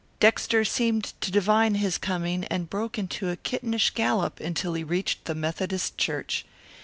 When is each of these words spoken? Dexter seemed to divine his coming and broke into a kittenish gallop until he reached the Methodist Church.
Dexter 0.19 0.65
seemed 0.65 1.13
to 1.21 1.29
divine 1.29 1.75
his 1.75 1.99
coming 1.99 2.43
and 2.45 2.71
broke 2.71 2.97
into 2.97 3.29
a 3.29 3.35
kittenish 3.37 3.91
gallop 3.91 4.39
until 4.39 4.73
he 4.73 4.83
reached 4.83 5.25
the 5.25 5.35
Methodist 5.35 5.95
Church. 5.95 6.43